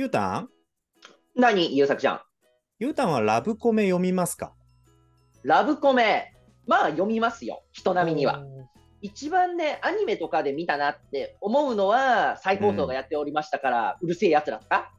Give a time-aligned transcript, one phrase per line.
[0.00, 0.48] ゆうたん？
[1.36, 2.20] 何、ゆうさくちゃん？
[2.78, 4.54] ゆうたんはラブコメ読みますか？
[5.42, 6.34] ラブコメ。
[6.66, 7.64] まあ読みますよ。
[7.72, 8.42] 人並みには。。
[9.02, 14.90] 一番ね、アニメとかで見たなって思うのは、再放送がやっておりましたから、うるせえやつらとか。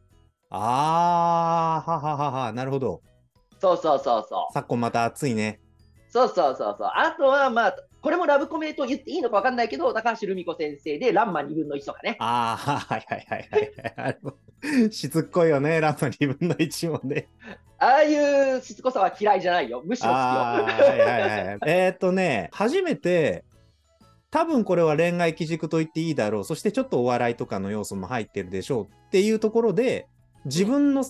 [0.52, 3.02] あー、はははは、なるほど。
[3.60, 4.54] そうそうそうそう。
[4.54, 5.62] 昨今また暑いね。
[6.10, 6.92] そうそうそうそう。
[6.94, 12.18] あとは、まあ、これもラブコメと言っていいのか分かんないけど、高橋留美子先生で、ランマ2分の1とかね。
[12.20, 13.50] あー、はいはいはい
[13.96, 14.92] はい。
[14.92, 17.28] しつっこいよね、ランマ2分の1もね。
[17.78, 19.82] ああいうしつこさは嫌いじゃないよ。
[19.84, 20.22] むしろ好きよ。
[20.24, 21.60] はいはいはい。
[21.66, 23.44] えーっとね、初めて、
[24.30, 26.44] 多分これは恋愛基軸と言っていいだろう。
[26.44, 30.08] そしてちょっとお笑いとかの要素も入ってるでしょうっていうところで、
[30.46, 31.04] 自分の、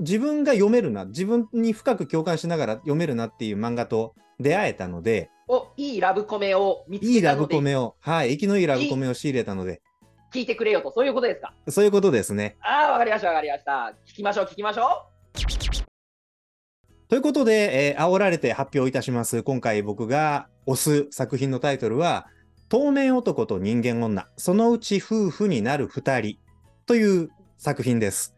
[0.00, 9.80] 自分が読めるな、自分に深く共感しながら読めるなっていう漫画と出会えたので、お、いいラブコメを見ついいラけたので、ブコメを、はい、生きのいいラブコメを仕入れたので、
[10.34, 11.54] 聞いてくれよと、そういうことですか？
[11.68, 12.56] そういうことですね。
[12.60, 13.94] ああ、わかりました、わかりました。
[14.08, 15.06] 聞きましょう、聞きましょ
[17.08, 19.44] ということで、えー煽られて発表いたします。
[19.44, 22.26] 今回僕が推す作品のタイトルは、
[22.68, 26.38] 透明男と人間女、そのうち夫婦になる二人
[26.86, 28.34] という作品です。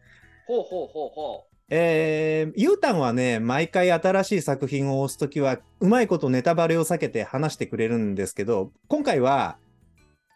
[0.47, 0.53] う。
[0.53, 9.57] ほうほうほうほえー、ゆうたんはね、毎回新しい作品を推すときは、うまいことネタバレを避けて話してくれるんですけど、今回は、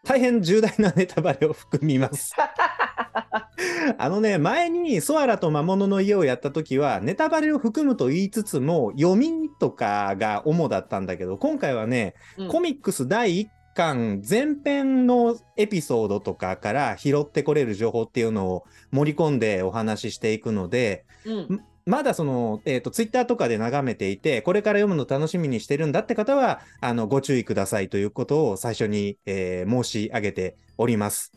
[0.04, 2.34] 大変重大なネタバレを含みます。
[3.98, 12.44] あのね、前にソアラと魔物の家をやった時は、ネタバレを含むと言いつつも、読みとかが主だったんだけど、今回はね、う。
[12.44, 31.32] うんコミックス第1巻前編のエピソードとかから拾ってこれる情報っていうのを盛り込んでお話ししていくので、うんまだその、えっ、と、ツイッターとかで眺めていて、これから読むの楽しみにしてるんだって方は、あの、ご注意くださいということを最初に、えー申し上げております。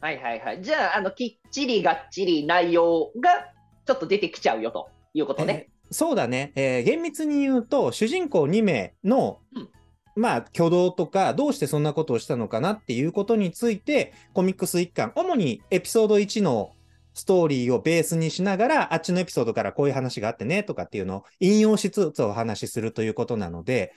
[0.00, 0.62] はいはいはい。
[0.62, 3.52] じゃあ、あの、きっちりがっちり内容が
[3.84, 5.66] ちょっと出てきちゃうよということね。
[5.68, 9.68] えーそうだね、えー厳密に言うと主人公2名の、うん
[10.16, 16.72] まあ挙動とかどうしてそんなことをしたのかなっていうことについてコミックス1巻主にエピソード1の
[17.20, 23.92] ストーリーをベースにしながらあっちのエピソードからこういう話があってねとかっていうのを引用しつつお話しするということなので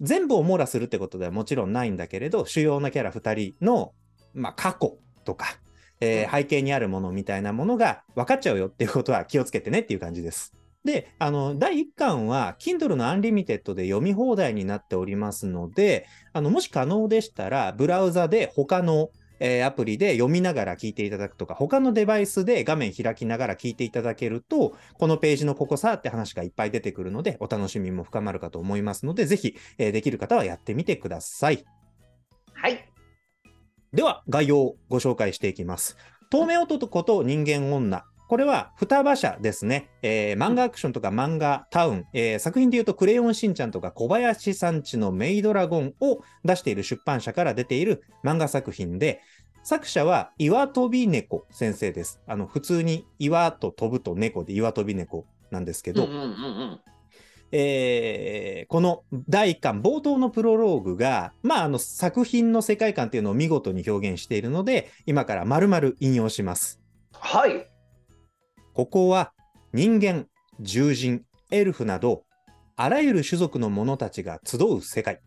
[0.00, 3.92] 全部を網羅するってことではもちろんないんだけれど主要なキャラ2人の、
[4.34, 5.46] まあ、過去とか、
[6.00, 10.52] えーうん背景にあるものみたいなものが分かっちゃうよっていうことは気をつけてねっていう感じです。
[10.84, 19.10] で、あの、第1巻は、Kindle の Unlimited で読み放題になっておりますので、あの、もし可能でしたら、ブラウザで他の、
[19.44, 31.64] えーアプリで読みながら聞いていただくとか、他のデバイスで画面開きながら聞いていただけると、このページのここさって話がいっぱい出てくるので、お楽しみも深まるかと思いますので、ぜひ、えーできる方はやってみてください。
[32.54, 32.88] はい。
[33.92, 35.96] では、概要をご紹介していきます。
[36.30, 38.04] 透明男と人間女。
[38.32, 39.90] これは双葉社ですね。
[40.00, 49.20] えー漫画アクションとか漫画タウン、えー作品で言うとクレヨンしんちゃんとか小林さんちのメイドラゴンを出している出版社から出ている漫画作品で、
[49.64, 52.22] 作者は岩飛び猫先生です。
[52.26, 56.80] あの、普通に岩と飛ぶと猫で岩飛び猫なんですけど、うんうんうんうん。
[57.52, 66.80] えーこの第1巻冒頭のプロローグが、まあ、あの作品の世界観っていうのを見事に表現しているので、今から丸々引用します。
[67.12, 67.71] はい。
[68.74, 69.32] ここは
[69.74, 70.26] 人間、
[70.64, 72.24] 獣人、エルフなど、
[72.76, 75.20] あらゆる種族の者たちが集う世界。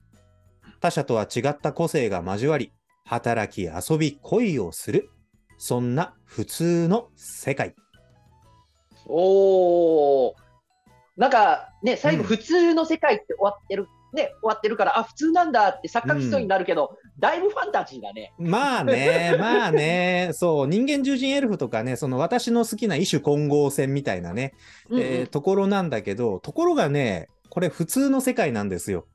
[0.81, 2.73] 他者とは違った個性が交わり、
[3.05, 5.09] 働き、遊び、恋をする。
[5.59, 7.75] そんな普通の世界。
[9.07, 10.33] おー。
[11.15, 18.33] なんかね、最後、うん普通の世界って終わってる、ね、終わってるから、あ、普通なんだって錯覚しそうになるけど、だいぶファンタジーだね。
[18.39, 24.53] まあね、 まあね、そう、人間獣人エルフとかね、その私の好きな異種混合戦みたいなね、
[24.89, 29.05] うんうんえーところなんだけど、ところがね、これ普通の世界なんですよ。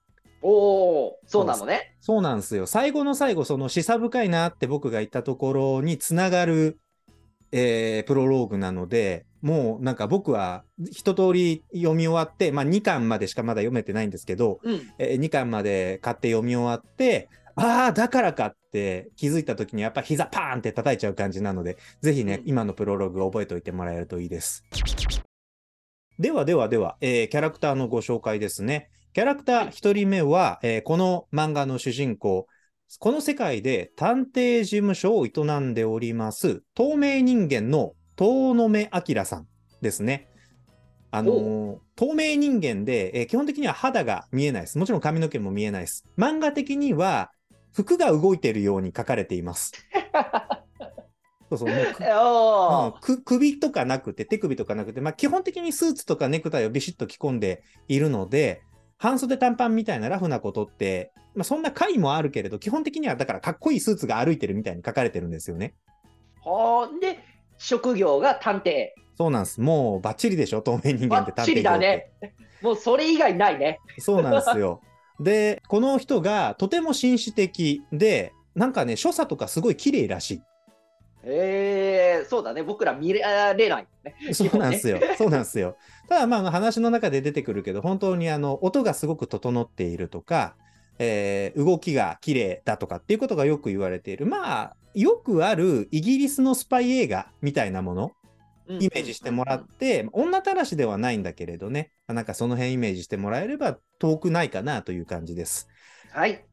[0.43, 1.97] おー、そうなのね。
[2.01, 2.67] そうなんですよ。
[2.67, 6.79] 最後の最後、その示唆深いなって僕が言ったところにつながる、
[7.53, 14.81] えープロローグなので、もうなんか僕は一通り読み終わって、まあ2巻までしかまだ読めてないんですけど、うん。
[14.99, 24.65] え2巻まで買って読み終わって、ああ、だからかって気づいた時にやっぱ膝パーンって叩いちゃう感じなので、ぜひね、うん今のプロローグを覚えておいてもらえるといいです。
[26.19, 28.91] ではではでは、えーキャラクターのご紹介ですね。
[29.13, 32.47] キャラクター1人目は、えーこの漫画の主人公、
[32.99, 39.47] この世界で探偵事務所を営んでおります、透明人間の遠野目明さん
[39.81, 40.29] ですね。
[41.11, 44.77] あのー透明人間で、えー基本的には肌が見えないです。
[44.77, 46.05] もちろん髪の毛も見えないです。
[46.19, 47.31] 漫画的には
[47.73, 49.73] 服が動いているように書かれています。
[51.49, 58.63] そうそう、もう首とかなくて、手首とかなくて、まあ、基本的にスーツとかネクタイをビシッと着込んでいるので、
[58.99, 65.75] 半袖短パンみたいなラフなことって、まあ、そんな回もあるけれど、基本的にはだからかっこいいスーツが歩いてるみたいに書かれてるんですよね。
[66.45, 67.19] はあ、で、
[67.61, 68.89] 職業が探偵。
[69.17, 69.61] そうなんです。
[69.61, 72.11] もうバッチリでしょ、透明人間って探偵業ってバッチリだね。
[72.63, 73.79] もうそれ以外ないね。
[73.99, 74.81] そうなんですよ。
[75.21, 80.43] で、この人がとても紳士的で、なんかね、所作とかすごい綺麗らし
[81.23, 82.63] えー、そうだね。
[82.63, 84.15] 僕ら見られない、ね。
[84.27, 84.35] い。
[84.35, 84.99] そうなんですよ。
[85.19, 85.77] そうなんですよ。
[86.09, 90.57] ただまあ話の中で出てくるけど、本当にあの音がすごく整っているとか、
[91.03, 94.27] えー動きが綺麗だとかっていうことがよく言われている。
[94.27, 98.13] まあ、よくあるイギリスのスパイ映画みたいなもの、
[98.69, 105.69] イメージしてもらって、女たらしではないんだけれどね、なんかその辺イメージしてもらえれば遠くないかなという感じです。
[106.13, 106.45] はい。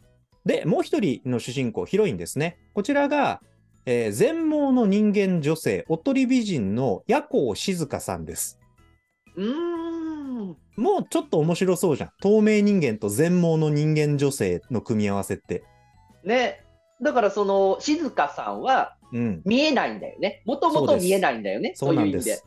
[0.45, 2.57] で、もう一人の主人公、ヒロインですね。
[2.73, 3.41] こちらが、
[3.85, 8.59] えー全盲の人間女性、おっとり美人の夜行静香さんです。
[9.35, 9.86] うーん。
[10.77, 12.09] もうちょっと面白そうじゃん。
[12.21, 15.63] 透明人間と全盲の人間女性の組み合わせって。
[16.23, 16.63] ね。
[17.01, 19.41] だからその静香さんはうん。
[19.45, 20.41] 見えないんだよね。
[20.45, 21.73] もともと見えないんだよね。
[21.75, 22.43] そうなんい意味です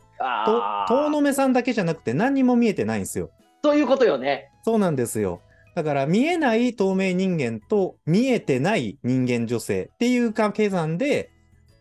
[0.87, 0.93] と。
[0.93, 3.31] 遠野目さんだけじゃなくて何にも見えてないんですよ。
[3.63, 4.51] そういうことよね。
[4.63, 5.41] そうなんですよ。
[5.75, 11.31] だから見えない透明人間と見えてない人間女性っていう掛け算で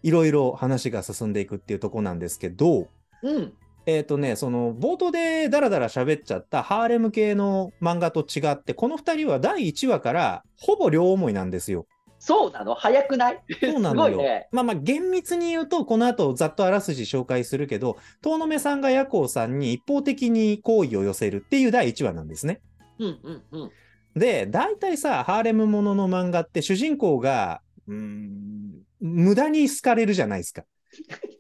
[0.03, 2.89] いろいろ話が進んでいくっていうところなんですけど、
[3.23, 3.53] うん。
[3.87, 11.87] えっ、とね、その冒頭でダラダラ喋っちゃったハーレム系の漫画と違って、この2人は第1話からほぼ両思いなんですよ。
[12.19, 12.75] そうなの？
[12.75, 13.43] 早くない？
[13.63, 14.19] そうなのよ。
[14.19, 14.49] ね。
[14.53, 22.61] まあまあ厳密に言うと、この後ざっとあらすじ紹介するけど、遠野目さんが夜行さんに一方的に好意を寄せるっていう第1話なんですね。
[22.99, 23.71] うんうんうん。
[24.15, 30.65] で、大体さ、ハーレムものの漫画って主人公が、うーん、無駄に好かれるじゃないですか。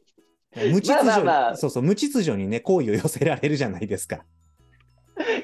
[0.56, 4.24] 無秩序、まあまあまあそうそう、無秩序にね、好意を寄せられるじゃないですか。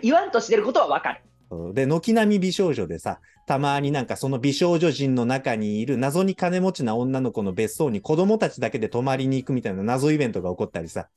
[0.02, 1.74] 言わんとしてることはわかる。
[1.74, 11.08] で、軒並み美少女でさ、たまになんかその美少女陣の中にいる謎に金持ちな女の子の別荘に子供たちだけで泊まりに行くみたいな謎イベントが起こったりさ、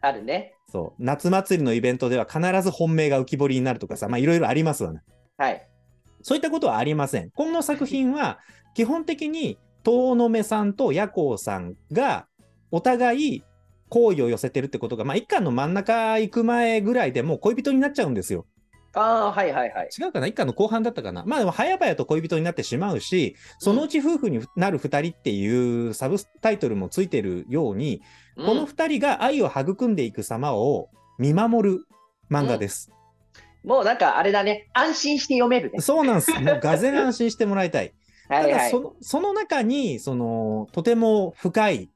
[0.00, 0.54] あるね。
[0.70, 5.02] そう、夏祭りのイベントでは必ず本命が浮き彫りになるとかさ、まあいろいろありますわね。
[5.36, 5.68] はい。
[6.22, 7.30] そういったことはありません。
[7.30, 8.38] この作品は
[8.74, 12.26] 基本的に遠野目さんと夜行さんが
[12.74, 13.44] お互い
[13.88, 18.46] 好意を寄せてるってことが、まあ一巻の真ん中行く前ぐらいでもう恋人になっちゃうんですよ。
[18.96, 19.88] ああ、はいはいはい。
[19.96, 20.26] 違うかな？
[20.26, 21.24] 一巻の後半だったかな？
[21.26, 28.02] まあでも早々と恋人になってしまうし、そのうち夫婦になる二人っていうサブタイトルもついてるように、
[28.36, 30.88] うんこの二人が愛を育んでいく様を
[31.20, 31.86] 見守る
[32.28, 32.90] 漫画です。
[33.62, 34.68] もうなんかあれだね。
[34.74, 35.80] 安心して読めるね。
[35.80, 36.32] そうなんです。
[36.42, 37.94] もうがぜん安心してもらいたい。
[38.28, 38.80] はいはいただそ。
[38.80, 41.90] のその中にそのとても深い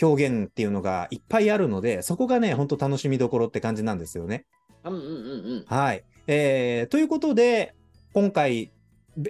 [0.00, 4.46] 表現っていうのがいっぱいあるのでそこがね本当楽しみどころって感じなんですよね。
[4.84, 5.10] うんうんうんう
[5.60, 5.64] ん。
[5.66, 7.74] はい、えーということで
[8.14, 8.72] 今回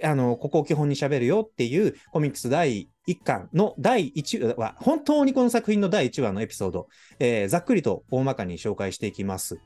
[0.01, 6.87] あのここを基本にしゃべるよっていうコミックス第1巻の第1話本当にこの作品の第1話のエピソード、
[7.19, 9.59] えーざっくりと大まかに紹介していきます。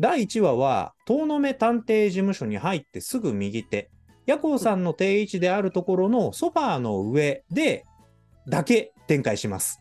[0.00, 3.90] 第1話は遠野目探偵事務所に入ってすぐ右手
[4.26, 7.84] 夜行さんの定位置であるところのソファーの上で
[8.46, 9.80] だけ展開します。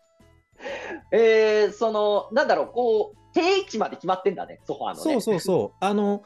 [1.10, 5.00] えー、その、なんだろう、こう、定位置まで決まってんだね、ソファーのね。
[5.00, 5.76] そうそうそう。
[5.84, 6.22] あの、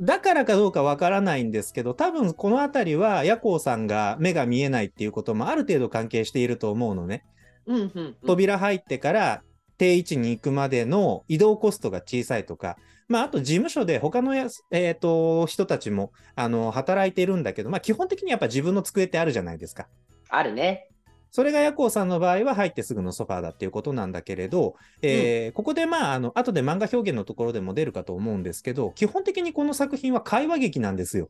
[0.00, 7.24] だからかどうかわからないんですけど、多分この辺りは夜行さんが目が見えないっていうこともある程度関係していると思うのね。
[7.66, 8.16] うんうんうん。
[8.26, 9.42] 扉入ってから
[9.78, 12.76] 定位置に行くまでの移動コストが小さいとか、
[13.08, 19.88] まあ、あと事務所で他のやす、えー、と人たちもあの働いてるんだけど、まあ、基本的にやっぱ自分の机ってあるじゃないですか。
[20.28, 20.88] あるね。
[21.32, 31.28] それが夜行さんの場合は入ってすぐのソファーだっていうことなんだけれど、えーここでまあ、あの、後で漫画表現のところでも出るかと思うんですけど、基本的にこの作品は会話劇なんですよ。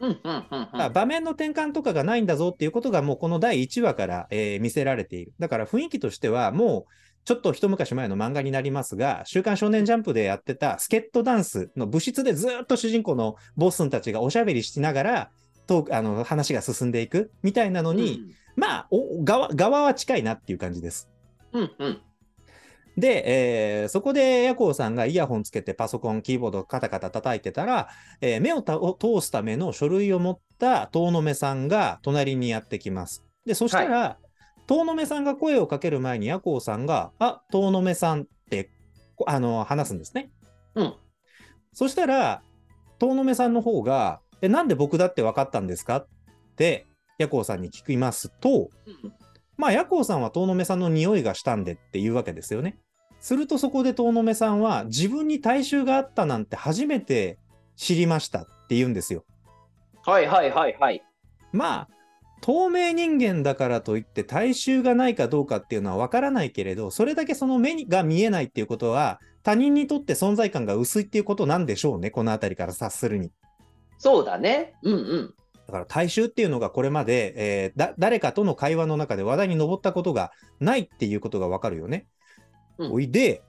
[0.00, 5.32] うんうんうん場面の転換とかがないんだぞっていうことがもうこの第1話から、えー見せられている。
[5.38, 6.92] だから雰囲気としてはもう
[7.24, 15.30] ちょっと一昔前の漫画になりますが、週刊少年ジャンプでやってたスケットダンスの部室でずっと主人公のボスンたちがおしゃべりしながら、
[15.66, 21.10] とあの話が進んでいくみたいなのに、まあお側、側は近いなっていう感じです。
[21.52, 22.00] うん、うんうん。
[22.96, 27.88] で、えーそこでヤコウさんがイヤホンつけてパソコン、キーボードカタカタ叩いてたら、
[28.20, 33.24] えー目を通すための書類を持った遠野目さんが隣にやってきます。
[33.44, 34.18] で、そしたら、
[34.66, 38.70] 遠野目さんが声をかける前にヤコウさんが、あ、遠野目さんって、
[39.14, 40.30] こあの、話すんですね。
[40.74, 40.94] うん。
[41.72, 42.42] そしたら、
[42.98, 45.96] 遠野目さんの方が、え、なんで僕だって分かったんですか？
[45.96, 46.06] っ
[46.56, 46.86] て、
[47.18, 49.12] ヤコウさんに聞きますと、うん
[49.56, 52.78] まあ、ヤコウさんは遠野目さんの匂いがしたんでっていうわけですよね。
[53.20, 57.38] するとそこで遠野目さんは自分に体臭があったなんて初めて
[57.74, 59.24] 知りましたって言うんですよ。
[60.04, 61.02] はいはいはいはい。
[61.52, 61.88] まあ、
[62.42, 73.32] 透明人間だからといって体臭がないかどうかっていうのはわからないけれど、それだけその目が見えないっていうことは、他人にとって存在感が薄いっていうことなんでしょうね、この辺りから察するに。
[73.98, 74.74] そうだね。
[74.82, 75.34] うんうん。
[75.66, 82.06] だから大衆っていうのがこれまで、えーだ誰かとの会話の中で話題に上ったことがないっていうことがわかるよね。
[82.78, 83.42] うんおいで、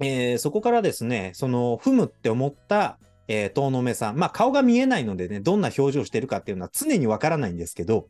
[0.00, 2.98] えーそこからですね、その踏むって思った、
[3.28, 8.08] えー遠野目さん、まあ顔が見えないのでね、どんな表情してるかっていうのは常にわからないんですけど、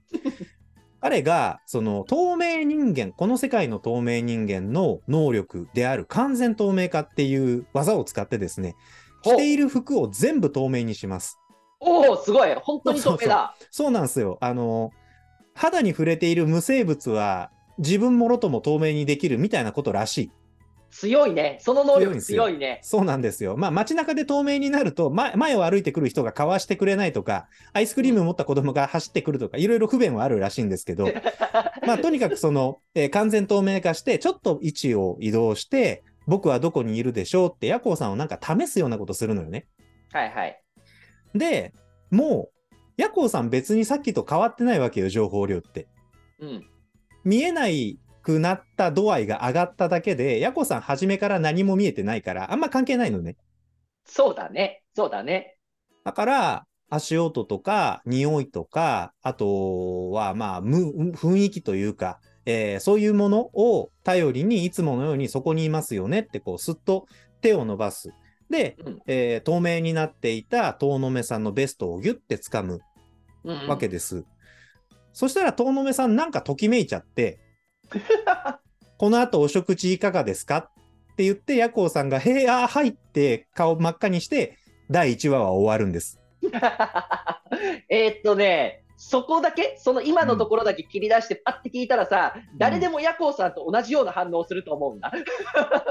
[1.00, 8.76] 彼がその透明人間、この世界の透明人間の能力である完全透明化っていう技を使ってですね、
[9.23, 11.38] 着ている服を全部透明にします。
[11.85, 12.55] おお、すごい。
[12.55, 13.55] 本当に透明だ。
[13.71, 14.39] そうなんですよ。
[14.41, 14.93] あの、
[15.55, 20.31] 肌に触れている無生物は自分もろとも透明にできるみたいなことらしい。
[20.93, 21.59] 強いね。
[21.61, 22.79] その能力強いね。
[22.83, 23.57] そうなんですよ。
[23.57, 31.09] まあ街中で透明になると、前前を歩いてくる人がかわしてくれないとか、アイスクリーム持った子供が走ってくるとか、いろいろ不便はあるらしいんですけど、
[31.87, 39.67] まあとにかくその、えー完全透明化して、ちょっと位置を移動して、僕はどこにいるでしょうって、ヤコウさんをなんか試すようなことするのよね。
[40.12, 40.62] はいはい。
[41.35, 41.73] で、
[42.11, 45.89] もう、ヤコウさん別にさっきと変わってないわけよ、情報量って。
[46.41, 46.67] うん。
[47.25, 53.37] 見えないくなった度合いが上がっただけで、ヤコさん初めから何も見えてないから、あんま関係ないのね。
[54.05, 54.83] そうだね。
[54.95, 55.57] そうだね。
[56.05, 67.07] だから、足音とか、匂いとか、あとは、まあ、む雰囲気というか、えーそういうものを頼りに、いつものようにそこにいますよねって、こう、すっと
[67.41, 68.11] 手を伸ばす。
[68.52, 72.80] で、うんえー透明になっていた遠野目さんのベストをギュッて掴む
[73.42, 74.25] うんうんわけです。
[75.12, 77.40] そしたら遠野目さんなんかときめいちゃって、
[78.99, 80.71] この後お食事いかがですか
[81.12, 84.56] って言って、ヤコウさんが、へえ、あーはいって顔真っ赤にして、
[84.90, 86.21] 第1話は終わるんです。
[87.90, 95.12] えーっとね、そこだけ、その今のところだけ切り出して、パッて聞いたらさ、誰でもヤコウさんと同じような反応をすると思うんだ。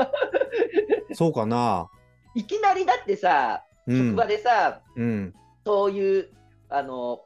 [1.13, 1.89] そうかな
[2.35, 4.25] いきなりだってさ、うん職場。
[4.25, 5.33] でさ、うん。
[5.65, 6.29] そういう、
[6.69, 7.21] あの、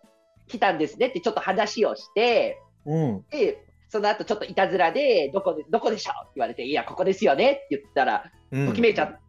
[0.47, 3.25] 来たんですねってちょっと話をして、うん。
[3.29, 9.19] で、その後ちょっといたずらで、どこで、どこでしょうって言われて、いや、ここですよねって言ったら、うんときめいちゃっ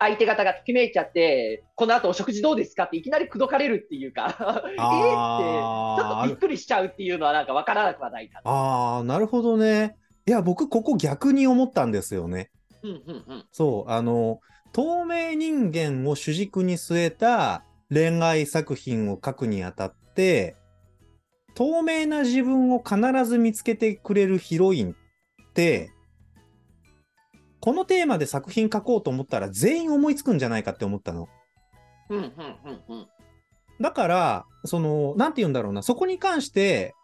[0.00, 8.40] 相手方がときめいちゃって、この後お食事どうですかっていきなり口説かれるっていうか、 えーって、ちょっとびっくりしちゃうっていうのはなんかわからなくはないな。
[8.44, 9.96] あー、なるほどね。
[10.26, 12.50] いや、僕、ここ逆に思ったんですよね。
[12.82, 13.46] うんうんうん。
[13.50, 14.38] そう、あの、
[14.72, 20.56] 透明人間を主軸に据えた恋愛作品を書くにあたって、
[21.54, 25.90] 透明な自分を必ず見つけてくれるヒロインって、
[27.60, 31.28] このテーマで作品書こうと思ったら全員思いつくんじゃないかって思ったの。
[32.10, 32.24] うんうん
[32.88, 33.08] うんうん。
[33.80, 36.94] だから、その、なんて言うんだろうな、そこに関して、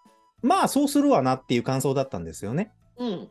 [0.42, 2.72] まあそうするわなっていう感想だったんですよね。
[2.98, 3.28] うん。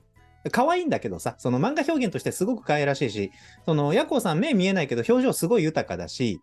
[0.51, 3.31] 可愛いんだけどさ、その漫画表現としてすごく可愛らしいし、
[3.65, 6.39] その、ヤコウさん目見えないけど表情すごい豊かだし、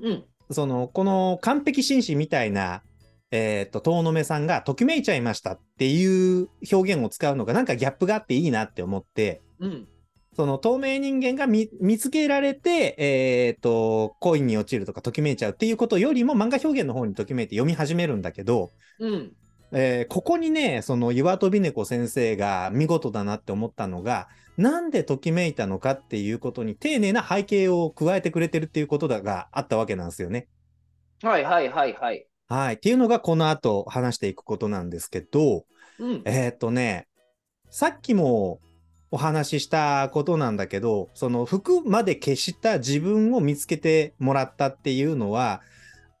[0.00, 0.24] うん。
[0.50, 2.82] その、この完璧紳士みたいな、
[3.30, 9.88] えっ、と、遠野目さんがときめいちゃいましたっていう表現を使うのがなんかギャップがあっていいなって思って、うん。
[10.34, 19.32] その透明人間が見見つけられて、えっ、と、恋に落ちるとかときめいちゃうっていうことよりも漫画表現の方にときめいて読み始めるんだけど、うん。
[19.72, 30.48] えーここにね、その岩飛猫先生が見事だなって思ったのが、なんでときめいたのかっていうことに丁寧な背景を加えてくれてるっていうことだがあったわけなんですよね。
[31.22, 32.26] はいはいはいはい。
[32.48, 32.74] はい。
[32.74, 35.64] っていうのがこの後話していくことなんですけど、
[35.98, 36.22] うん。
[36.26, 37.06] えーっとね、
[37.70, 38.60] さっきも
[39.10, 45.62] お話ししたことなんだけど、その服まで消した自分を見つけてもらったっていうのは、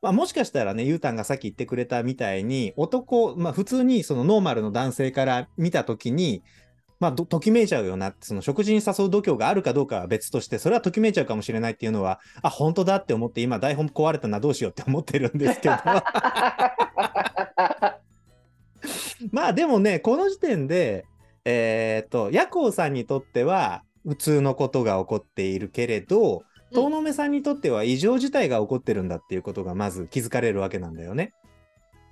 [0.02, 6.42] まあ、もしかしたらね、ゆうたんがさっき言ってくれたみたいに、男、まあ普通にそのノーマルの男性から見たときに、
[6.98, 15.74] まあ、ときめいちゃうよなって、その食事に誘う度胸があるかどうかは別として、それはときめいちゃうかもしれないっていうのは、あ、本当だって思って、今台本壊れたな、どうしようって思ってるんですけど。
[19.32, 21.06] まあでもね、この時点で、
[21.44, 31.32] えーっと、ヤコウさんにとっては、普通のことが起こっているけれど、遠野目さんにとっては異常事態が起こってるんだっていうことがまず気づかれるわけなんだよね。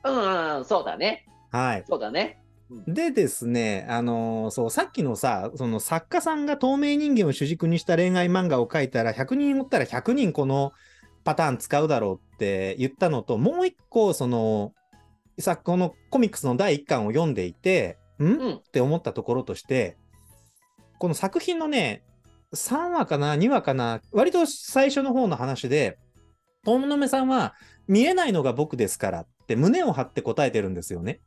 [0.05, 1.26] うんうん、そうだね。
[1.50, 1.85] はい。
[1.88, 2.40] そうだね。
[2.87, 10.73] でですね、あのーそう、さっきのさ、その作家さんが透明人間を主軸にした恋愛漫画を書いたら、100人おったら100人この
[11.25, 14.73] パターン使うだろうって言ったのと、もう一個、その、
[15.38, 19.97] さこのコミックスの第1巻を読んでいて、ん、うんって思ったところとして、
[20.99, 22.05] この作品のね、
[22.54, 25.99] 3話かな、2話かな、割と最初の方の話で、
[26.64, 27.54] トムノメさんは、
[27.87, 31.21] 見えないのが僕ですからって胸を張って答えてるんですよね。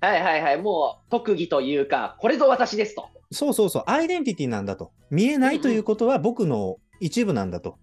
[0.00, 0.62] はいはいはい。
[0.62, 3.08] もう特技というか、これぞ私ですと。
[3.30, 4.92] そうそうそう、アイデンティティなんだと。
[5.10, 7.78] 見えないということは僕の一部なんだと。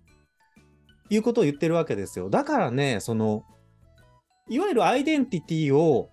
[1.09, 2.29] いうことを言ってるわけですよ。
[2.29, 3.43] だからね、その、
[4.49, 6.09] いわゆるアイデンティティを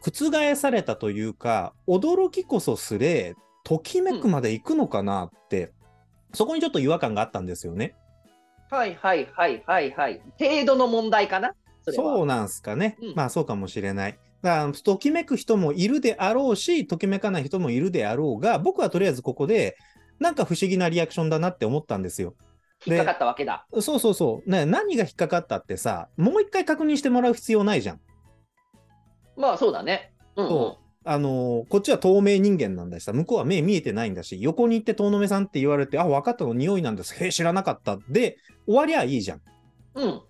[0.00, 3.34] 覆されたというか、驚きこそすれ、
[3.64, 5.72] ときめくまで行くのかなって、
[6.34, 7.94] そこにちょっと違和感があったんですよね。
[8.70, 10.22] はいはいはいはいはい。
[10.38, 11.54] 程度の問題かな？
[11.82, 12.96] そうなんすかね。
[13.02, 14.18] うんまあそうかもしれない。
[14.40, 19.76] だからときめく人もいるであろうし、ときめかない人もいるであろうが、僕はとりあえずここで、
[20.18, 22.34] なんか不思議なリアクションだなって思ったんですよ。
[22.84, 23.66] 引っかかったわけだ。
[23.80, 24.50] そうそうそう。
[24.50, 28.00] ね、何が引っかかったってさ、もう一回確認してもらう必要ないじゃん。
[29.36, 30.12] まあそうだね。
[30.34, 30.78] うん、うんそ。
[31.04, 37.14] あのーこっちは透明人間なんだしさ、向こうは目見えてないんだし、横に行って遠野目さんって言われて、あ、分かったの匂いなんです。
[37.14, 37.98] へえ、知らなかった。
[38.08, 39.40] で、終わりゃいいじゃん。
[39.94, 40.22] うん。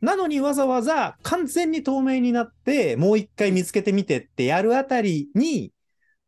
[0.00, 5.72] なのにわざわざ完全に透明になって、もう一回見つけてみてってやるあたりに、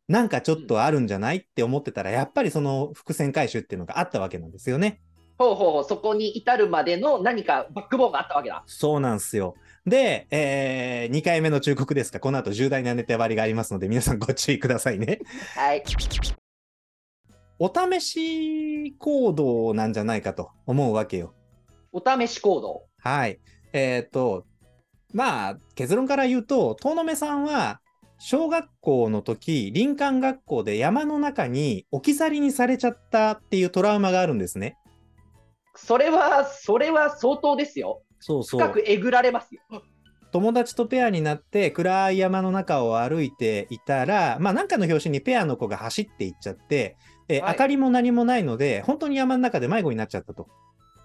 [0.07, 5.01] なんかちょっとあるんじゃないって思ってたら、やっぱりその伏線回収っていうのがあったわけなんですよね。
[5.37, 8.63] ほうほうほう、そこに至るまでの何かバックボーンがあったわけだ。
[8.67, 9.55] そうなんですよ。
[9.85, 15.19] で、え2回目の忠告ですが、この後重大なネタバレがありますので、皆さんご注意くださいね。
[15.55, 15.83] はい。
[17.59, 21.33] お試し行動なんじゃないかと思うわけよ。
[21.91, 22.85] お試し行動。
[22.99, 23.39] はい。
[23.73, 24.45] えっ、と、
[25.13, 27.79] まあ、結論から言うと、遠野目さんは、
[28.19, 34.77] 小学校の時、林間学校で山の中に置き去りにされちゃったっていうトラウマがあるんですね。
[35.75, 38.01] それは、それは相当ですよ。
[38.23, 39.61] そうそ深くえぐられますよ。
[40.31, 50.47] 友達とペアになって暗い山の中を歩いていたら、まあなんかの拍子にペアの子が走っていっちゃって、えーはい明かりも何もないので、本当に山の中で迷子になっちゃったと。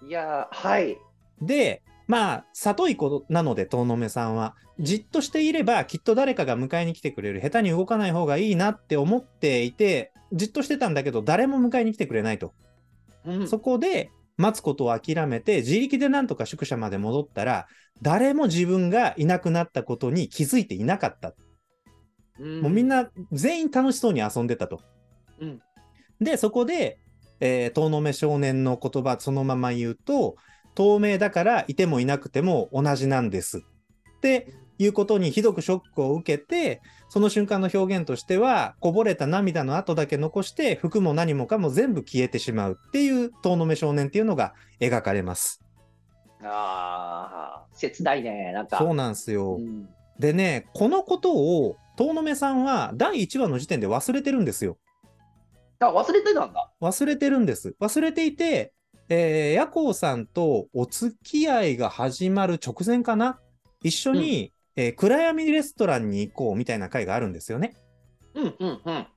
[0.07, 0.97] いやー、はい。
[1.41, 7.39] で、まあ、里い子なので、遠野目さんは、じっとしていれば、きっと誰かが迎えに来てくれる。
[7.39, 12.53] 下手に動かない方がいいなって思っていて、じっとしてたんだけど、誰も迎えに来てくれないと。
[13.25, 17.67] うんそこで、待つことを諦めて、自力でなんとか宿舎まで戻ったら、
[18.01, 21.33] 誰も自分がいなくなったことに気づいていなかった。
[22.39, 24.81] うんもうみんな全員楽しそうに遊んでたと。
[25.41, 25.59] うん
[26.21, 26.99] で、そこで、
[27.41, 30.35] えー遠野目少年の言葉そのまま言うと、
[30.73, 33.57] 透明だからいてもいなくても同じなんです。
[33.57, 45.61] っていうことにひどくショックを受けて、その瞬間の表現としては、こぼれた涙の跡だけ残して、服も何もかも全部消えてしまうっていう遠野目少年っていうのが描かれます。
[46.43, 48.51] ああ、切ないね。
[48.53, 48.77] なんか。
[48.77, 49.55] そうなんですよ。
[49.55, 54.77] うんでね、このことを遠野目さんは第1話の時点で忘れてるんですよ。
[55.79, 56.71] あ、忘れてたんだ。
[56.81, 57.75] 忘れてるんです。
[57.79, 58.73] 忘れていて、
[59.07, 63.39] えー、ヤコウさんとお付き合いが始まる直前かな？
[63.81, 67.73] 一緒に、えー暗闇レストランに行こうみたいな会があるんですよね。
[68.33, 69.07] うんうんうん。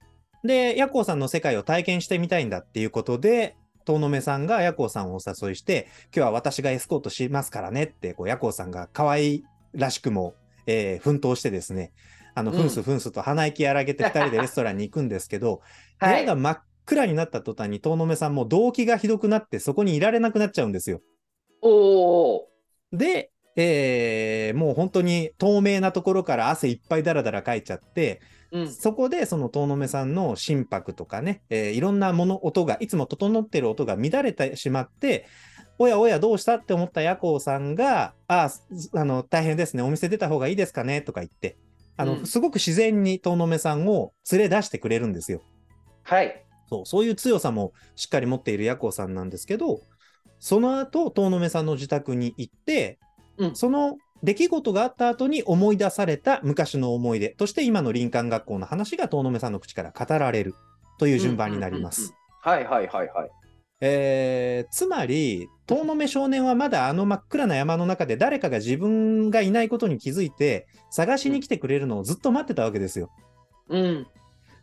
[0.42, 10.35] で、ヤコウさんの世界を体験してみたいんだっていうことで、遠野目さんがヤコウさんをお誘いして、今日は私がエスコートしますからねって、こうヤコウさんが可愛らしくも、
[10.66, 11.92] えー奮闘してですね、
[12.35, 15.61] あの、うんふんすふんすと鼻息荒げて二人で レストランに行くんですけど、
[15.98, 16.14] はい。
[16.14, 21.01] 部屋が真っ暗になった途端に遠野目さんも動悸がひどくなってそこにいられなくなっちゃうんですよ。
[21.61, 22.48] おお。
[22.92, 28.73] で、えーもう本当に透明なところから汗いっぱいだらだらかいちゃって、うん。
[28.73, 35.27] そこでその遠野目さんの心拍とかね、えーいろんなもの、音が、いつも整ってる音が乱れてしまって、
[35.79, 38.62] おやおやどうしたって思ったヤコウさんが、あす
[38.95, 41.57] あの、大変ですね、お店出た方がいいですかねとか言って、
[41.97, 45.43] あの、うんすごく自然に遠野目さんを連れ出してくれるんですよ。
[46.03, 46.45] はい。
[46.69, 49.81] そう、そういう強さもしっかり持っているヤコウさんなんですけど、
[50.38, 52.99] その後、遠野目さんの自宅に行って、
[53.42, 60.55] うんその出来事があった後に思い出された昔の思い出として今の林間学校の話が遠野目さんの口から語られる
[60.98, 62.14] という順番になります。
[62.40, 63.31] はいはいはいはい。
[63.81, 73.11] えーつまり、遠野目少年はまだあの真っ暗な山の中で誰かが自分がいないことに気づいて探しに来てくれるのをずっと待ってたわけですよ。
[73.68, 74.07] うん。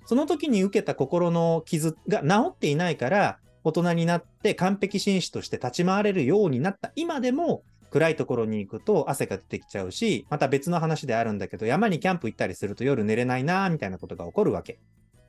[0.05, 14.79] その時に受けた心の傷が治っていないから、大人になって完璧紳士として立ち回れるようになった今でも、暗いところに行くと汗が出てきちゃうし、また別の話であるんだけど、山にキャンプ行ったりすると夜寝れないなーみたいなことが起こるわけ。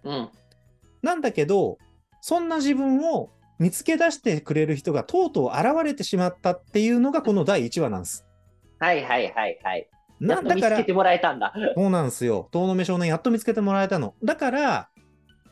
[0.05, 0.29] うん。
[1.03, 1.79] なんだけど、
[2.21, 8.27] そんな自分を見つけ出してくれる人がとうとう現れてしまったっていうのがこの第1話なんです。
[8.79, 9.89] はいはいはいはい。
[10.21, 11.53] やっと見つけてもらえたんだ。
[11.75, 12.49] そうなんですよ。
[12.53, 14.15] 遠野目少年やっと見つけてもらえたの。
[14.23, 14.89] だから、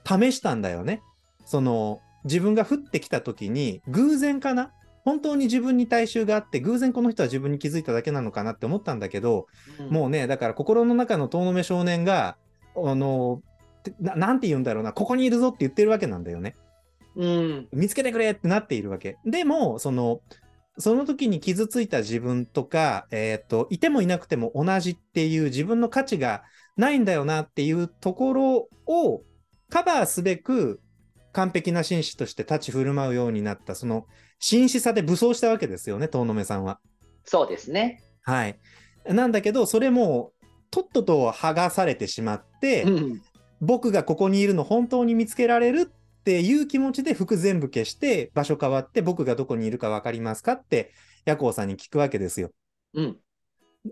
[0.07, 1.03] 試したんだよね。
[1.45, 4.73] その、自分が降ってきた時に、偶然かな
[5.05, 9.47] 本当に自分に体臭があって、偶然この人は自分に気づいただけなのかなって思ったんだけど、
[9.91, 12.37] もうね、だから心の中の遠野目少年が、
[12.77, 13.43] あの、
[13.83, 16.55] てななんて言うんだろうな、ここにいるぞって言ってるわけなんだよね。
[17.17, 17.69] うん。
[17.73, 19.17] 見つけてくれってなっているわけ。
[19.25, 20.21] でも、その、
[20.79, 26.45] その時に傷ついた自分とか、えっ、と、いてもいなくても同じっていう自分の価値が
[26.77, 29.23] ないんだよなっていうところを
[29.69, 30.81] カバーすべく
[31.33, 34.07] 完璧な紳士として立ち振る舞うようになった、その
[34.39, 36.81] 紳士さで武装したわけですよね、遠野目さんは。
[37.25, 38.03] そうですね。
[38.23, 38.59] はい。
[39.07, 40.33] なんだけど、それも、
[40.71, 43.23] とっとと剥がされてしまって、うん。
[43.61, 50.93] 僕がここにいるの本当に見つけられるっていう気持ちで服全部消して場所変わって僕がどこにいるか分かりますかって
[51.25, 52.51] ヤコウさんに聞くわけですよ。
[52.95, 53.17] うん。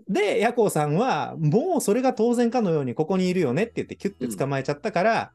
[0.07, 5.31] で、ヤコウさんはもうそれが当然かのようにここにいるよねって言ってキュッて捕まえちゃったから、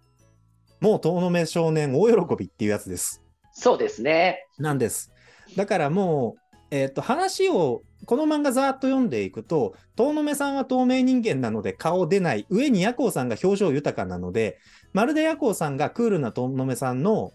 [0.81, 3.22] もう遠野目少年大喜びっていうやつです。
[3.53, 4.47] そうですね。
[4.59, 5.13] なんです。
[5.57, 14.59] だからもう、えっ、と、話を、この漫画ざーっと読んでいくと、遠野目さんは透明人間なので顔出ない、上にヤコウさんが表情豊かなので、
[14.93, 17.33] まるでヤコウさんがクールな遠野目さんの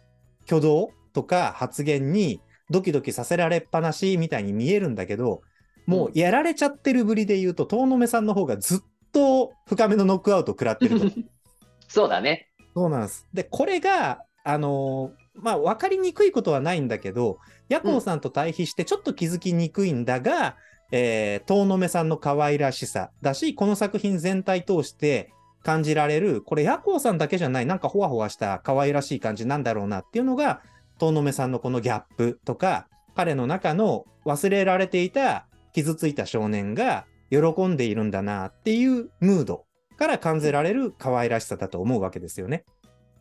[0.47, 5.41] 挙動とか発言にドキドキさせられっぱなしみたいに見えるんだけど、
[5.85, 8.79] もうやられちゃってるぶりで言うと、遠野目さんの方がずっ
[9.13, 11.11] と深めのノックアウトを食らってると。
[11.87, 12.49] そうだね。
[12.75, 13.25] そうなんです。
[13.33, 20.57] で、これが、あのーまあ、分かりにくいことはないんだけど、ヤコウさんと対比してちょっと気づきにくいんだが、
[20.91, 25.31] えー遠野目さんの可愛らしさだし、この作品全体通して
[25.63, 30.61] 感じられる、これヤコウさんだけじゃない、なんかほわほわした可愛らしい感じなんだろうなっていうのが、
[30.97, 39.65] 遠野目さんのこのギャップとか、彼の中の忘れられていた傷ついた少年が喜んでいるんだなっていうムード
[39.97, 42.63] から感じられる可愛らしさだと思うわけですよね。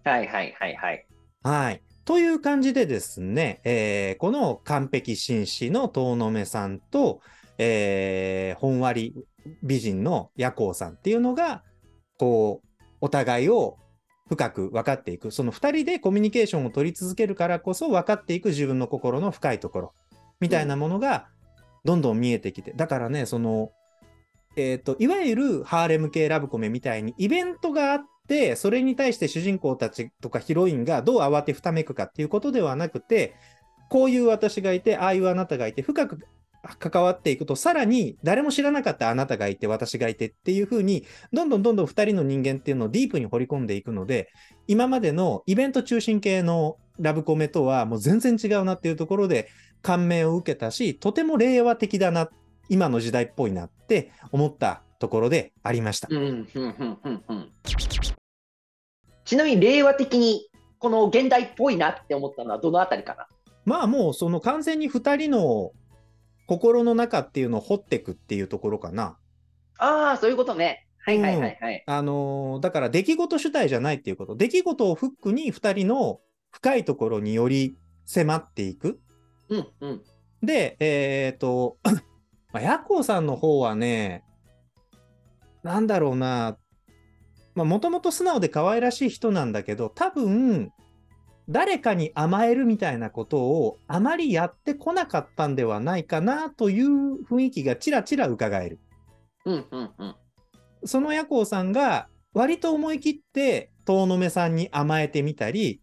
[0.04, 1.06] はいはいはいはい。
[1.42, 1.82] はい。
[2.06, 7.20] という感じでですね、えーこの完璧紳士の遠野目さんと、
[7.58, 9.14] えー、ほんわり
[9.64, 11.64] 美人の夜行さんっていうのが、
[12.16, 13.76] こう、お互いを
[14.28, 15.32] 深く分かっていく。
[15.32, 19.94] その二人でコミュニケーションを取り続けるからこそ分かっていく自分の心の深いところ、
[20.38, 21.26] みたいなものが
[21.84, 22.72] どんどん見えてきて。
[22.72, 23.72] だからね、その、
[24.56, 33.34] えっ、と、いわゆるハーレム系ラブコメみたいにイベントがあってて、それに対して主人公たちとかヒロインがどう慌てふためくかっていうことではなくて、
[33.88, 36.18] こういう私がいて、ああいうあなたがいて、深く
[36.78, 44.28] 関わっていくと、さらに誰も知らなかったあなたがいて、私がいてっていうふうに、どんどんどんどん2人の人間っていうのをディープに掘り込んでいくので、
[44.66, 49.48] 今までのイベント中心系のラブコメとはもう全然違うなっていうところで
[49.82, 52.28] 感銘を受けたし、とても令和的だな、
[52.68, 56.08] 今の時代っぽいなって思ったところでありました。
[56.10, 57.52] うん、うん、うん、うん。
[59.26, 63.26] ちなみに令和的にこの現代っぽいなって思ったのはどのあたりかな？
[63.64, 65.72] まあもうその完全に2人の
[66.46, 69.18] 心の中っていうのを掘っていくっていうところかな。
[69.78, 70.86] ああ、そういうことね。
[71.00, 71.84] はいはいはいはい。
[71.86, 74.36] あのーだから出来事主体じゃないっていうこと。
[74.36, 76.20] 出来事をフックに2人の
[76.52, 79.00] 深いところにより迫っていく。
[79.48, 80.02] うん、うん。
[80.42, 81.78] で、えっ、と、
[82.52, 84.24] まあ、ヤコウさんの方はね、
[85.62, 86.58] なんだろうな、まあ、
[87.64, 90.72] もともと素直で可愛らしい人なんだけど、多分、
[91.48, 98.80] 誰かに甘えるみたいなことをあまりやってこなかったんではないかなという雰囲気がちらちら伺える。
[99.44, 100.16] うん、うん、うん。
[100.84, 105.80] そのヤコウさんが割と思い切って遠野目さんに甘えてみたり、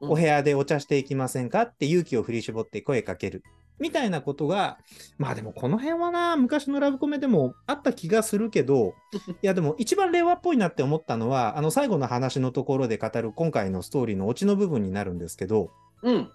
[0.00, 3.42] うんお部屋でお茶していきませんかって勇気を振り絞って声かける。
[3.80, 4.78] みたいなことが、
[5.18, 8.94] まあでもこの辺はな、昔のラブコメでもあった気がするけど、
[9.42, 15.70] いやでも一番令和っぽいなって思ったのは、あの最後の話のところで語る今回のストーリーのオチの部分になるんですけど、
[16.02, 16.30] うん。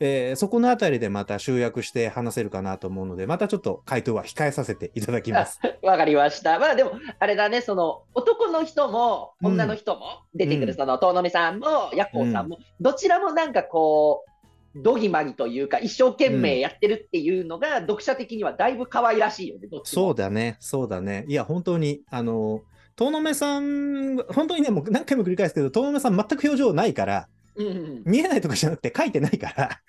[0.00, 5.60] えーそこのあたりでまた集約して話せるかなと思うので、またちょっと回答は控えさせていただきます。
[5.82, 6.58] わかりました。
[6.58, 14.27] まあでも、あれだね、その男の人もうん女の人も出てくる、うんその遠野さんもヤコウさんも、どちらもなんかこう、
[14.74, 19.68] どぎまぎというか、一生懸命やってるっていうのが、読者的にはだいぶ可愛らしいよね。
[19.84, 21.24] そうだね、そうだね。
[21.28, 22.62] いや、本当に、あの、
[22.96, 29.80] 遠野目さん、本当にね、もう何回も繰り返すけど、遠野目さん全く表情ないから、うんうん見えないとかじゃなくて書いてないから、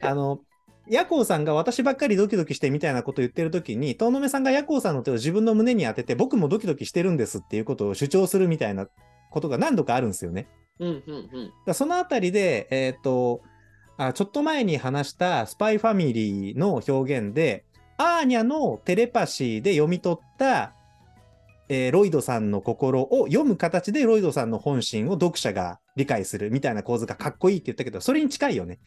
[0.08, 0.40] あの、
[0.88, 8.88] ヤコウさんが私ばっかりドキドキしてみたいなことを言ってるときに、遠野目さんがヤコウさんの手を自分の胸に当てて、僕もドキドキしてるんですっていうことを主張するみたいな
[9.30, 10.46] ことが何度かあるんですよね。
[10.80, 13.40] うんうんうんだそのあたりで、えっ、と
[13.96, 17.64] あ、ちょっと前に話したスパイファミリーの表現で、
[17.96, 20.74] アーニャのテレパシーで読み取った
[21.68, 28.80] えーロイドさんの心を読む形でロイドさんの本心を読者が理解するみたいな構図がかっこいいって言ったけど、それに近いよね。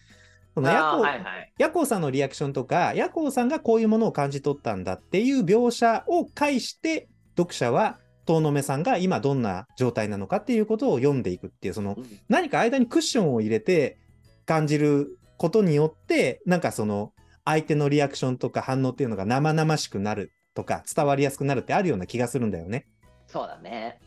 [0.54, 1.54] そのヤコウはいはい。
[1.58, 13.98] ヤコウさんのリアクションとか、ヤコウさんがこういうものを感じ取ったんだっていう描写を介して、読者は遠野目さんが今どんな状態なのかっていうことを読んでいくっていう、そのうん何か間にクッションを入れて
[14.48, 17.14] 感じることによって、なんかその
[17.46, 22.88] 相手のリアクションとか反応っていうのが生々しくなるとか伝わりやすくなるってあるような気がするんだよね。
[23.28, 24.00] そうだね。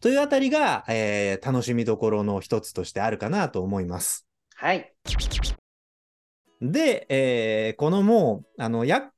[0.00, 4.26] というあたりが、えー楽しみどころの一つとしてあるかなと思います。
[4.54, 4.92] はい。
[6.60, 9.10] で、えーこのもう、あの、や、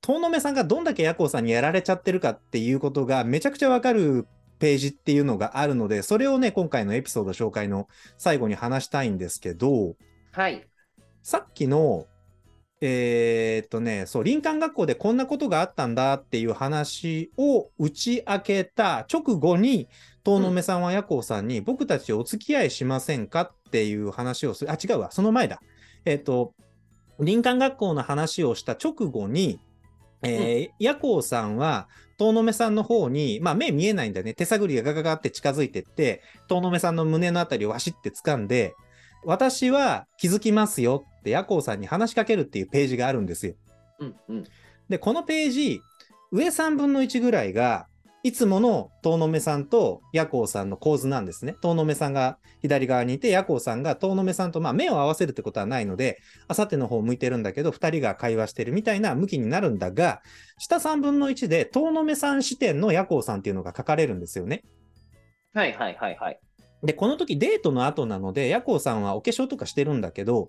[0.00, 4.26] 遠野目さんがどんだけヤコウさんにやられちゃってるかっていうことがめちゃくちゃわかる
[4.58, 9.96] ページっていうのがあるので、それをね、今回のエピソード紹介の最後に話したいんですけど、
[10.38, 10.64] はい。
[11.20, 12.06] さっきの、
[12.80, 19.88] えーっとね、そう、林間学校でこんなことがあったんだっていう話を打ち明けた直後に、
[20.22, 24.70] 遠野目さんはヤコウさんに、僕たちお付き合いしませんかっていう話をする。
[24.70, 25.60] あ、違うわ、その前だ。
[26.04, 26.54] えーっと、
[27.18, 29.58] 林間学校の話をした直後に、
[30.22, 34.34] えーヤコウさんは、遠野目さんの方に、まあ目見えないんだよね。
[34.34, 38.76] 手探りがガガガって近づいてって、遠野目さんの胸のあたりをわしって掴んで、
[39.24, 43.54] 私は気づきますよってヤコウさんに話しかけるっていうページがあるんですよ。
[44.00, 44.44] うんうん。
[44.88, 45.80] で、このページ、
[46.30, 47.86] 上3分の1ぐらいが、
[48.24, 51.54] いつもの遠野目さんとヤコウさんの構図なんですね。
[51.62, 60.20] 遠野目さんが左側にいて、ヤコウさんが遠野目さんとまあ目を合わせるってことはないので、あさっての方向いてるんだけど、2人が会話してるみたいな向きになるんだが、
[60.58, 64.64] 下3分の1で遠野目さん視点のヤコウさんっていうのが書かれるんですよね。
[65.54, 66.40] はいはいはいはい。
[66.82, 70.48] で、この時デートの後なので、ヤコウさんはお化粧とかしてるんだけど、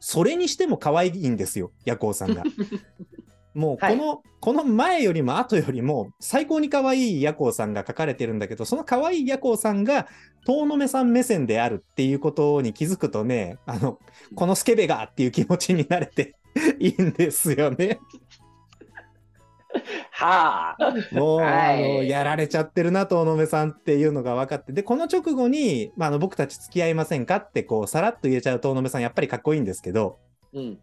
[0.00, 2.42] それにしても可愛いんですよ、ヤコウさんが。
[3.54, 10.08] もうこの、この前よりも後よりも最高に可愛いヤコウさんが書かれてるんだけど、その可愛いヤコウさんが
[10.46, 13.98] 遠野目さん目線であるっていうことに気づくとね、あの、
[14.34, 16.34] このスケベがっていう気持ちになれて
[16.78, 17.98] いいんですよね。
[20.12, 20.94] はあ。
[21.12, 24.72] もう、はいあの、やられちゃってるな、遠野目さんっていうのが分かって。
[24.72, 30.18] で、この直後に、まあ、あの、僕たち付き合いませんかって、こう、さらっと言えちゃう遠野目さん、やっぱりかっこいいんですけど、
[30.52, 30.78] うん。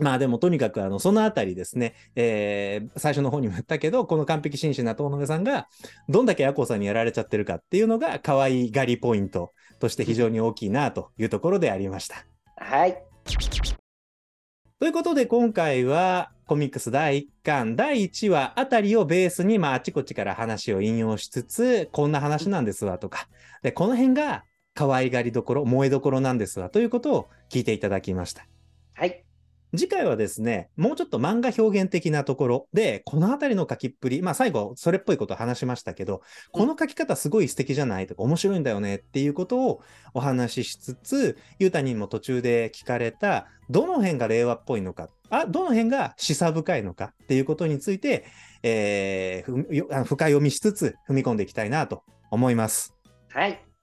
[0.00, 5.68] まあでもとにかくあのそのあたりですね、えー最初の方にも言ったけど、この完璧紳士な遠野さんが
[6.08, 12.26] どんだけヤコウさんにやられちゃってるかっていうのが可愛がりポイントとして非常に大きいなというところでありました。
[12.56, 12.98] はい。
[14.80, 23.28] ということで今回はコミックス第1巻第1話あたりをベースにまああちこちから話を引用しつつこんな話なんですわとか
[23.62, 28.46] でこの辺が可愛がりどころ萌えどころなんですわということを聞いていただきました。
[28.94, 29.24] はい。
[29.76, 39.82] 次回はですね、もうちょっと漫画表現的なところで、このあたりの書きっぷり、まあ最後、それっぽいことを話しましたけど、この書き方すごい素敵じゃないとか、面白いんだよねっていうことを
[40.12, 48.24] お話ししつつ、ゆうたにも途中で聞かれた、どの辺が令和っぽいのか、あ、どの辺が示唆深いのかっていうことについて、
[48.62, 52.94] えー深読みしつつ踏み込んでいきたいなと思います。
[53.30, 53.73] はい。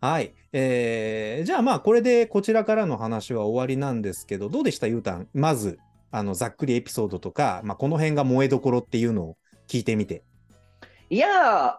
[0.00, 0.34] はい。
[0.52, 5.78] えーじゃあまあこれでこちらからの話は終わりなんですけど、どうでしたゆうたんまず、
[6.10, 9.36] あの、ざっくりエピソードとか、まあこの辺が萌えどころっていうのを
[9.68, 10.22] 聞いてみて。
[11.10, 11.74] いやー、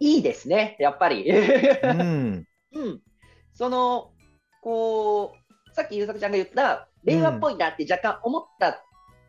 [0.00, 1.28] いいですね、やっぱり。
[1.28, 2.46] うん。
[2.74, 3.00] うん。
[3.52, 4.12] その、
[4.60, 8.84] こう、さっきゆうさくちゃんが言った、令和っぽいなって若干思った、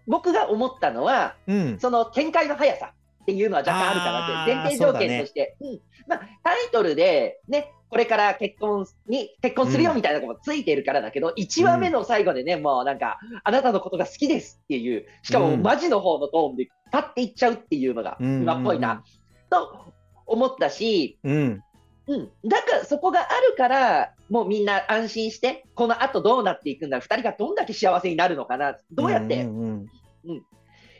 [0.07, 1.79] 僕が思ったのは、うん。
[1.79, 18.41] その展開の速さっていうのは若干あるからって、前提条件として、うんまあ、タイトルで、ね、これから結婚に、結婚するよみたいなのがついてるからだけど、1話目の最後でね、もうなんか、あなたのことが好きですっていう、しかうんもマジの方のトーンでパッていっちゃうっていうのが、うん。
[18.41, 19.01] 今っぽいな、
[19.49, 19.93] と
[20.25, 21.63] 思ったし、うん。
[22.07, 29.85] うん、だからそこがあるから、もうみんな安心して、この後どうなっていくんだ、2人がどんだけ幸せになるのかな、どうやってんうん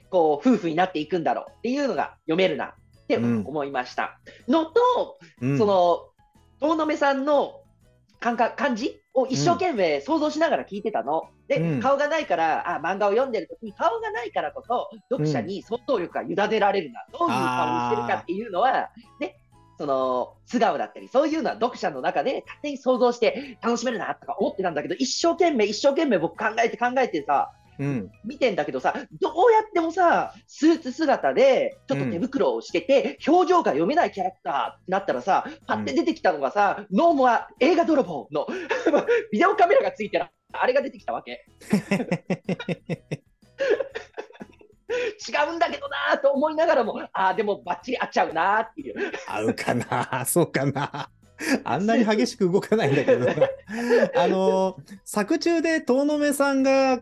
[0.09, 4.17] こう夫婦になっていくんだろうっていうのが読めるなってうん思いました。
[4.47, 5.57] のと、うん。
[5.57, 6.14] その
[6.61, 7.61] 遠野目さんの
[8.19, 11.29] 感覚感じを一生懸命想像しながら聞いてたの。
[11.47, 18.89] で、うん顔がないからあ、漫画を読んでる時に顔がないからこそ、読者に想像力が委ねられるな、どういう顔をしてるかっていうのは、
[19.19, 19.35] ね、
[19.77, 28.11] その素顔だったり、そういうのは読者の中で勝手に想像して楽しめるなとか思ってたんだけど、一生懸命、一生懸命僕考えて考えてさ、うん。
[28.23, 38.47] 見てんだけどさ、どうやってもさ、スーツ姿で、ちょっと手袋をしてて、表情が読めないキャラクターってなったらさ、パッて出てきたのがさ、ノーモア映画泥棒の
[39.31, 41.45] ビデオカメラがついてる、あれが出てきたわけ。
[45.27, 48.95] 違うんだけどなと思いながらも、ああ、でもばっちり合っちゃうなっていう。
[49.27, 50.25] 合うかな？
[50.25, 51.09] そうかな？
[51.65, 53.33] あんなに激しく動かないんだけどな。
[54.15, 57.01] あの、作中で遠野目さんが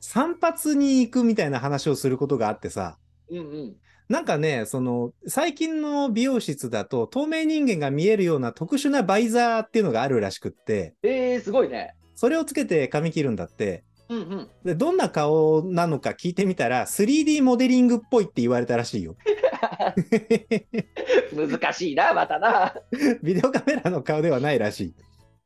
[0.00, 2.98] 散髪に行くみたいな話をすることがあってさ、
[3.30, 3.76] うんうん。
[4.08, 11.94] なんかね、その、最近の美容室だと透明人間が見えるような特殊なバイザーっていうのがあるらしくって、えー、すごいね。
[12.16, 13.84] それをつけて髪切るんだって。
[14.08, 14.48] うんうん。
[14.64, 19.14] で、どんな顔なのか聞いてみたら、3D モデリングっぽいって言われたらしいよ。
[21.32, 22.74] 難しいな、またな。
[23.22, 24.94] ビデオカメラの顔ではないらしい。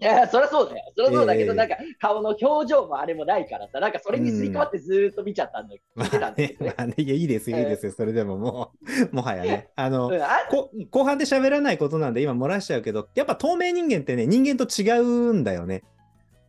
[0.05, 0.93] いや、そりゃそうだよ。
[0.95, 6.75] そりゃそうだけど、ええなんか顔の表情もあれもないからさ、なんかそれにすり替わってずーっと見ちゃったんだ、ま聞いてたあねんだけどね。
[6.77, 7.93] まあね、いや、いいですよ、いいですよ。
[7.93, 8.73] それでもも
[9.13, 9.71] う、 もはやね。
[9.77, 15.83] あのう、んあこ後半で喋らないことなんで今漏らしちゃうけど、やっぱ透明人間ってね、人間と違うんだよね。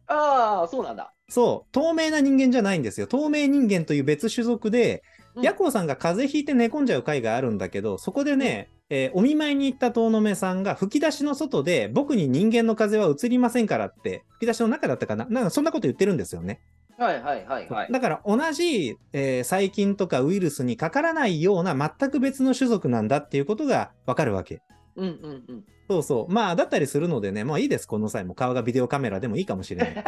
[0.08, 1.14] あー、そうなんだ。
[1.30, 3.08] そう、透明な人間じゃないんですよ。
[3.08, 16.62] 透明人間という別種族で、うんヤコウさんが風邪ひいて寝込んじゃう回があるんだけど、そこでね、えーお見舞いに行った遠野目さんが吹き出しの外で、僕に人間の風邪は移りませんからって、吹き出しの中だったかななんかそんなこと言ってるんですよね。
[16.98, 17.92] はいはいはいはい。
[17.92, 24.62] だから同じ、えー細菌とかウイルスにかからないような全く別の種族なんだっていうことがわかるわけ。
[24.96, 25.64] うんうんうん。
[25.90, 26.34] そうそう。
[26.34, 28.34] まあ、だったりするのでね、もういいです、この際も。
[28.34, 29.96] 顔がビデオカメラでもいいかもしれない。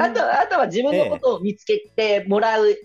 [0.00, 2.76] あとあとは自分のことを見つけてもらう、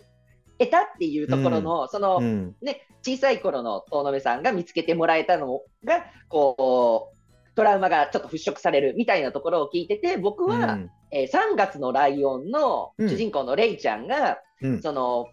[0.59, 2.55] 得たっていうところの、その、うん。
[2.61, 10.91] ね、小さい頃の遠野さんが見つけてもらえたのが、こう、トラウマがちょっと払拭されるみたいなところを聞いてて、僕は、うん。
[11.11, 13.09] えー3月のライオンのうん。
[13.09, 14.81] 主人公のレイちゃんが、うん。
[14.81, 15.27] その、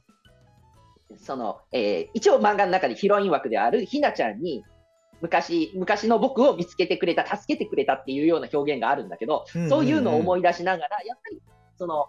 [1.18, 4.64] その、えー一応漫画の中でヒロイン枠であるひなちゃんに、
[5.20, 9.68] 昔、昔の僕を見つけてくれた、助けてくれたっていうような表現があるんだけど、うん。
[9.68, 11.42] そういうのを思い出しながら、やっぱり、
[11.76, 12.06] その、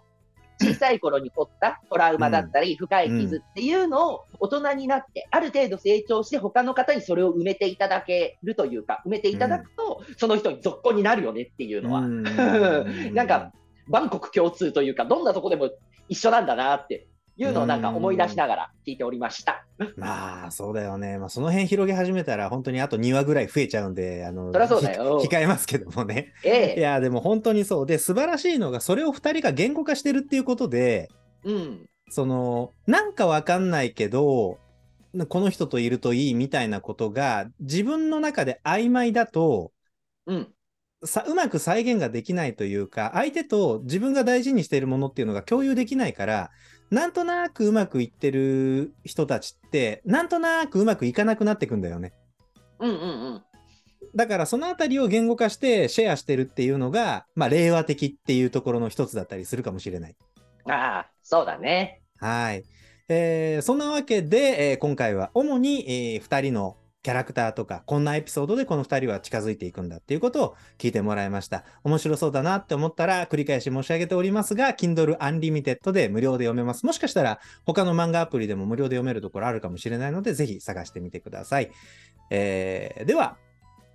[0.60, 12.22] 小さい頃に負ったトラウマだったり、深い傷っていうのを大人になって、ある程度成長して、他の方にそれを埋めていただけるというか、埋めていただくと、その人に続行になるよねっていうのは、うん。
[13.14, 13.52] なんか、
[13.86, 15.70] 万国共通というか、どんなとこでも
[16.08, 17.06] 一緒なんだなって
[17.38, 19.64] いうのをなんか思い出しながら聞いておりました。
[19.96, 21.18] まあ、そうだよね。
[21.18, 26.34] まあ、その辺広げ始めたら、本当にあと2話ぐらい増えちゃうんで、あの、そりゃそうだよひ控えますけどもね。
[26.42, 27.86] ええいや、でも本当にそう。
[27.86, 31.08] で、素晴らしいのが、それを2人が言語化してるっていうことで、
[31.44, 31.86] うん。
[32.10, 34.58] その、なんかわかんないけど、
[35.28, 39.70] この人といるといいみたいなことが、自分の中で曖昧だと、
[40.26, 40.48] うん。
[41.04, 46.50] さうまく再現ができないというか、相手と自分が大事にしているものっていうのが共有できないから、
[46.90, 52.12] なんとなくうまくいってる人たちって、なんとなくうまくいかなくなってくんだよね。
[52.80, 53.42] うんうんうん。
[54.14, 60.16] だからそのあたりを言語化してシェアしてるっていうのが、まあ、令和的っていうところの一つだったりするかもしれない。
[60.66, 62.02] ああ、そうだね。
[62.18, 62.64] はい。
[63.08, 66.76] えーそんなわけで、えー今回は主に、え2人の
[67.08, 71.64] キャラクターとか、こんなエピソードでこの2人は近づいていくんだっていうことを聞いてもらいました。
[71.82, 76.84] 面白そうだなって思ったら、繰り返し申し上げておりますが、Kindle Unlimited で無料で読めます。
[76.84, 81.70] もしかしたら、他の漫画アプリでも無料で読めるところあるかもしれないので、ぜひ探してみてください。
[82.28, 83.38] えーでは、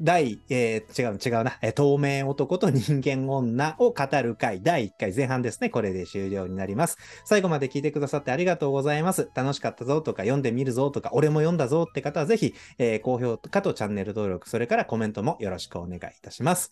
[0.01, 5.69] 第、えー違う、違うな、え透明男と人間女を語る回、第1回前半ですね。
[5.69, 6.97] これで終了になります。
[7.25, 9.29] 最後まで聞いてくださってありがとうございます。
[9.36, 16.71] 楽しかったぞとか、読んでみるぞとか、俺も読んだぞって方はぜひ、えー高評価とチャンネル登録、それからコメントもよろしくお願いいたします。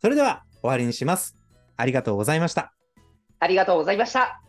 [0.00, 1.36] それでは、終わりにします。
[1.76, 2.72] ありがとうございました。
[3.40, 4.47] ありがとうございました。